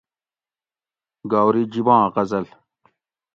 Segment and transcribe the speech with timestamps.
[1.31, 2.45] گاؤری جِباں غزل